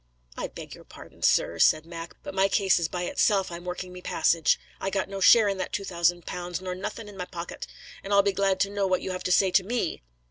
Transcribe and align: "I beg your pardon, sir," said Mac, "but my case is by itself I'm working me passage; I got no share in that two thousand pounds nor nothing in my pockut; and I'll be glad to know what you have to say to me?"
"I 0.35 0.47
beg 0.47 0.73
your 0.73 0.83
pardon, 0.83 1.21
sir," 1.21 1.59
said 1.59 1.85
Mac, 1.85 2.15
"but 2.23 2.33
my 2.33 2.47
case 2.47 2.79
is 2.79 2.87
by 2.87 3.03
itself 3.03 3.51
I'm 3.51 3.65
working 3.65 3.93
me 3.93 4.01
passage; 4.01 4.59
I 4.79 4.89
got 4.89 5.09
no 5.09 5.19
share 5.19 5.47
in 5.47 5.59
that 5.59 5.71
two 5.73 5.85
thousand 5.85 6.25
pounds 6.25 6.59
nor 6.59 6.73
nothing 6.73 7.07
in 7.07 7.17
my 7.17 7.25
pockut; 7.25 7.67
and 8.03 8.11
I'll 8.11 8.23
be 8.23 8.31
glad 8.31 8.59
to 8.61 8.71
know 8.71 8.87
what 8.87 9.03
you 9.03 9.11
have 9.11 9.21
to 9.25 9.31
say 9.31 9.51
to 9.51 9.63
me?" 9.63 10.01